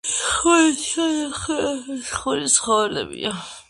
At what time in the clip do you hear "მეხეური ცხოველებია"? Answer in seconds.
1.93-3.41